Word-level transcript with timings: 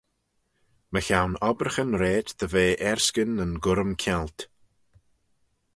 Mychione 0.93 1.39
obbraghyn 1.49 1.93
rait 2.01 2.27
dy 2.39 2.47
ve 2.53 2.65
erskyn 2.89 3.31
nyn 3.35 3.53
gurrym-kianglt. 3.63 4.39